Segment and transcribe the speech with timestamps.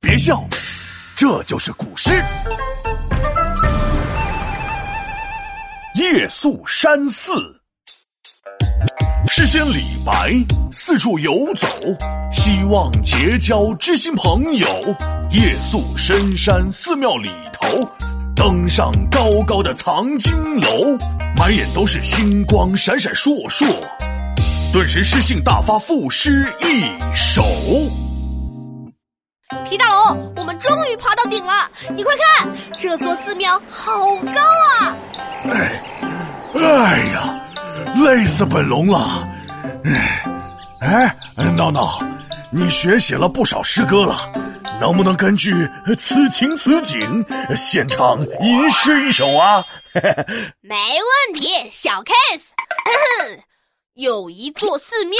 [0.00, 0.42] 别笑，
[1.14, 2.10] 这就是古诗。
[5.94, 7.30] 夜宿山寺，
[9.28, 10.32] 诗仙李白
[10.72, 11.68] 四处游走，
[12.32, 14.66] 希望结交知心朋友。
[15.30, 17.86] 夜宿深山寺庙里头，
[18.34, 20.96] 登上高高的藏经楼，
[21.36, 23.66] 满眼都是星光闪闪烁烁，
[24.72, 27.44] 顿时诗兴大发，赋诗一首。
[29.70, 31.70] 皮大龙，我们终于爬到顶了！
[31.94, 33.92] 你快看，这座寺庙好
[34.34, 34.40] 高
[34.82, 34.96] 啊！
[35.48, 35.80] 哎，
[36.56, 37.40] 哎呀，
[38.04, 39.28] 累死本龙了！
[39.84, 40.26] 哎，
[40.80, 41.16] 哎，
[41.56, 42.00] 闹闹，
[42.50, 44.28] 你学写了不少诗歌了，
[44.80, 45.52] 能不能根据
[45.96, 47.24] 此情此景，
[47.56, 49.62] 现场吟诗一首啊？
[50.60, 52.48] 没问题，小 case。
[53.94, 55.16] 有一座寺庙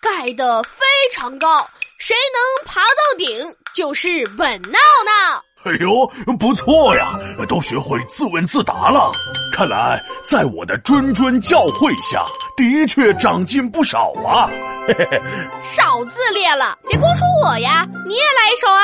[0.00, 0.80] 盖得非
[1.12, 1.68] 常高，
[2.00, 5.44] 谁能爬到顶，就是本闹闹。
[5.64, 6.06] 哎呦，
[6.38, 9.12] 不错呀，都学会自问自答了。
[9.52, 12.24] 看来在我的谆谆教诲下，
[12.56, 14.48] 的确长进不少啊。
[14.88, 15.20] 嘿 嘿
[15.60, 18.82] 少自恋了，别光说我呀，你也来一首啊！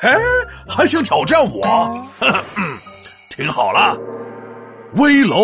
[0.00, 0.18] 哎，
[0.66, 2.08] 还想挑战我？
[3.36, 3.94] 听好了，
[4.94, 5.36] 危楼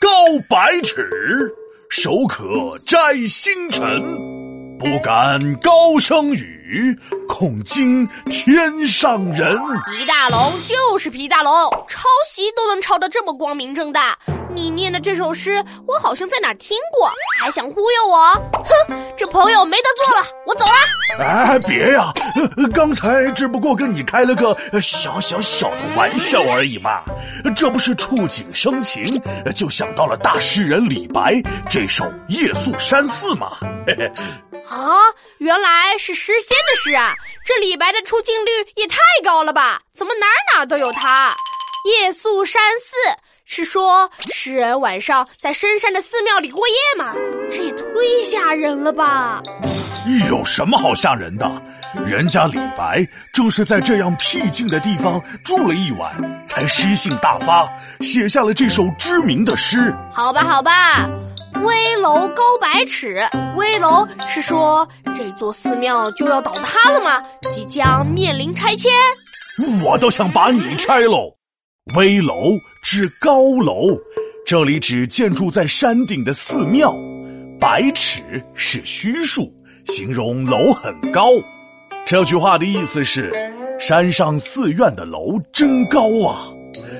[0.00, 0.08] 高
[0.48, 1.52] 百尺，
[1.90, 4.00] 手可摘星辰，
[4.82, 6.98] 不敢高声语。
[7.28, 9.56] 恐惊天上人。
[9.84, 11.52] 皮大龙就是皮大龙，
[11.86, 14.18] 抄袭都能抄得这么光明正大。
[14.50, 17.08] 你念的这首诗，我好像在哪听过，
[17.40, 18.32] 还想忽悠我？
[18.64, 21.24] 哼，这朋友没得做了，我走了。
[21.24, 22.12] 哎，别呀，
[22.74, 27.02] 刚才只不过跟你开了个小小小的玩笑而已嘛。
[27.54, 29.22] 这不是触景生情，
[29.54, 33.58] 就想到了大诗人李白这首《夜宿山寺》嘛。
[33.86, 34.12] 嘿嘿。
[34.82, 34.98] 啊，
[35.38, 37.14] 原来是诗仙的诗啊！
[37.46, 39.80] 这李白的出镜率也太高了吧？
[39.94, 41.36] 怎么哪哪都有他？
[41.84, 42.96] 夜宿山寺
[43.44, 47.12] 是说诗人晚上在深山的寺庙里过夜吗？
[47.48, 49.40] 这也忒吓人了吧！
[50.28, 51.62] 有什么好吓人的？
[52.04, 56.12] 人家李白正是在这样僻静的地方住了一晚，
[56.46, 57.68] 才诗兴大发，
[58.00, 59.94] 写下了这首知名的诗。
[60.12, 61.08] 好吧，好吧。
[61.60, 63.22] 危楼高百尺，
[63.56, 67.22] 危楼是说这座寺庙就要倒塌了吗？
[67.52, 68.90] 即将面临拆迁，
[69.84, 71.36] 我都想把你拆喽。
[71.94, 72.34] 危楼
[72.82, 73.96] 指高楼，
[74.46, 76.94] 这里指建筑在山顶的寺庙。
[77.60, 78.22] 百尺
[78.54, 79.52] 是虚数，
[79.86, 81.28] 形容楼很高。
[82.04, 83.32] 这句话的意思是，
[83.78, 86.50] 山上寺院的楼真高啊。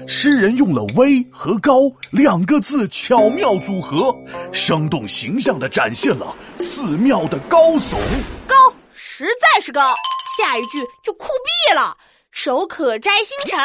[0.06, 4.14] 诗人用了“危”和“高”两个字巧妙组合，
[4.52, 7.96] 生动形象地展现了寺庙的高耸。
[8.46, 8.54] 高，
[8.94, 9.94] 实在是高。
[10.36, 11.96] 下一句就酷毙了
[12.32, 13.58] ，“手可摘星辰”，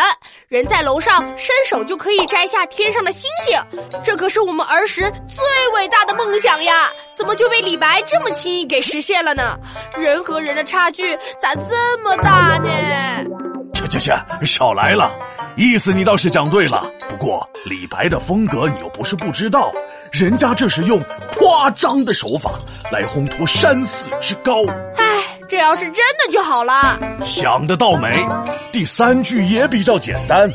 [0.48, 3.58] 人在楼上伸手就可以摘下天上的星星，
[4.04, 6.90] 这可是我们儿时最伟大的梦想呀！
[7.16, 9.58] 怎么就被李白这么轻易给实现了呢？
[9.98, 13.57] 人和人的差距咋这么大呢？
[14.00, 15.14] 去去去，少来了。
[15.56, 19.72] 意思你倒是讲对了，不过李白的风格你又不是不知道，
[20.12, 21.02] 人家这是用
[21.36, 22.52] 夸张的手法
[22.92, 24.64] 来烘托山寺之高。
[24.98, 25.04] 唉，
[25.50, 27.00] 这要是真的就好了。
[27.26, 28.24] 想得到美，
[28.72, 30.48] 第三句也比较简单，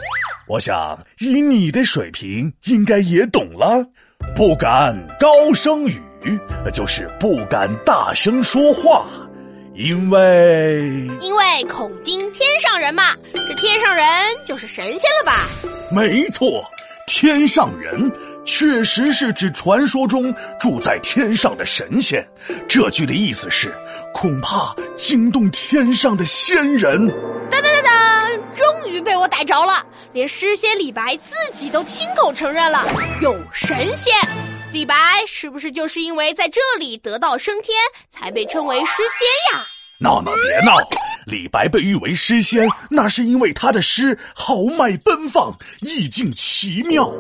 [0.46, 3.84] 我想以你的水平应该也懂了。
[4.36, 6.00] 不敢高声语，
[6.72, 9.04] 就是不敢大声说话。
[9.74, 14.06] 因为因为恐惊天上人嘛，这天上人
[14.46, 15.48] 就是神仙了吧？
[15.90, 16.62] 没错，
[17.06, 18.12] 天上人
[18.44, 22.26] 确实是指传说中住在天上的神仙。
[22.68, 23.74] 这句的意思是，
[24.12, 27.08] 恐怕惊动天上的仙人。
[27.50, 29.84] 当当当当，终于被我逮着了！
[30.12, 32.86] 连诗仙李白自己都亲口承认了，
[33.22, 34.12] 有神仙。
[34.72, 34.94] 李白
[35.26, 37.76] 是不是就是因为在这里得道升天，
[38.08, 39.66] 才被称为诗仙呀？
[39.98, 40.78] 闹闹别闹！
[41.26, 47.12] 李白被誉为诗仙，那是因为他的诗豪迈奔放，意境奇妙。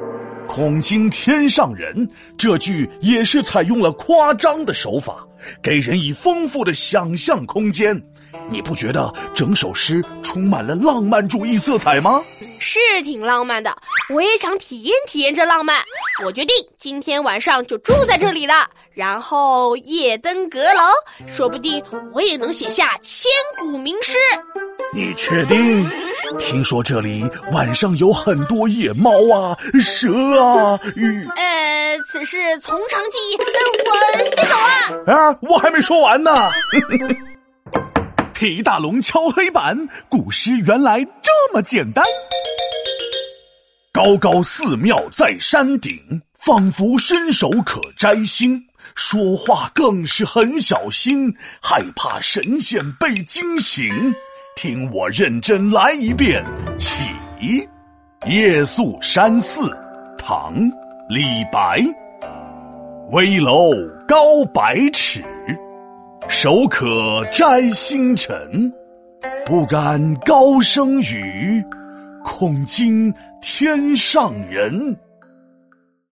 [0.48, 5.22] 恐惊天上人这句也是采用了夸张的手法，
[5.62, 8.02] 给人以丰富的想象空间。
[8.50, 12.22] 你不觉得整首诗充满了浪漫主义色彩吗？
[12.58, 13.74] 是挺浪漫的，
[14.10, 15.78] 我也想体验体验这浪漫。
[16.24, 20.82] 我决定今天晚上就住在这里了，然后夜登阁楼，
[21.26, 24.12] 说不定我也能写下千古名诗。
[24.94, 25.90] 你确定？
[26.38, 30.08] 听说这里晚上有很多野猫啊、蛇
[30.40, 30.78] 啊。
[31.36, 35.14] 呃，此事从长计议，我先走了。
[35.14, 36.50] 啊，我还没说完呢。
[38.42, 39.78] 皮大龙敲黑板，
[40.08, 42.04] 古诗原来这么简单。
[43.92, 45.96] 高高寺庙在山顶，
[46.40, 48.60] 仿佛伸手可摘星。
[48.96, 53.88] 说话更是很小心，害怕神仙被惊醒。
[54.56, 56.44] 听我认真来一遍，
[56.76, 56.96] 起。
[58.26, 59.70] 夜宿山寺，
[60.18, 60.52] 唐·
[61.08, 61.22] 李
[61.52, 61.80] 白。
[63.12, 63.70] 危楼
[64.08, 65.24] 高百尺，
[66.42, 68.36] 手可摘星辰。
[69.46, 71.64] 不敢高声语，
[72.24, 74.96] 恐惊天上人。